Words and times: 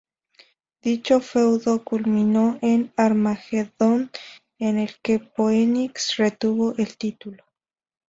Dicho 0.81 1.19
feudo 1.19 1.83
culminó 1.83 2.57
en 2.63 2.91
"Armageddon" 2.97 4.09
en 4.57 4.79
el 4.79 4.95
que 5.03 5.19
Phoenix 5.19 6.15
retuvo 6.17 6.73
el 6.77 6.97
título. 6.97 7.43